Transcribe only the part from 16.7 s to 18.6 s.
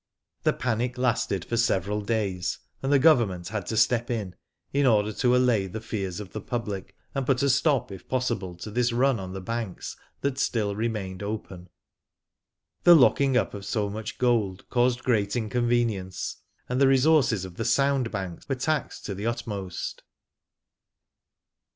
the resources of the sound b^^nks were